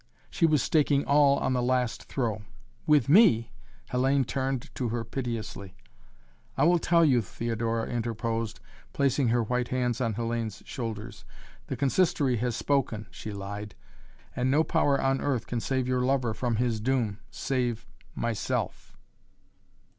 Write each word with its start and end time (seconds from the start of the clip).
She 0.31 0.47
was 0.47 0.63
staking 0.63 1.05
all 1.05 1.37
on 1.37 1.53
the 1.53 1.61
last 1.61 2.05
throw. 2.05 2.41
"With 2.87 3.07
me?" 3.07 3.51
Hellayne 3.91 4.25
turned 4.25 4.73
to 4.73 4.89
her 4.89 5.03
piteously. 5.03 5.75
"I 6.57 6.63
will 6.63 6.79
tell 6.79 7.05
you," 7.05 7.21
Theodora 7.21 7.85
interposed, 7.87 8.59
placing 8.93 9.27
her 9.27 9.43
white 9.43 9.67
hands 9.67 10.01
on 10.01 10.15
Hellayne's 10.15 10.63
shoulders. 10.65 11.23
"The 11.67 11.77
Consistory 11.77 12.37
has 12.37 12.55
spoken" 12.55 13.05
she 13.11 13.31
lied 13.31 13.75
"and 14.35 14.49
no 14.49 14.63
power 14.63 14.99
on 14.99 15.21
earth 15.21 15.45
can 15.45 15.59
save 15.59 15.87
your 15.87 16.01
lover 16.01 16.33
from 16.33 16.55
his 16.55 16.79
doom 16.79 17.19
save 17.29 17.85
myself!" 18.15 18.97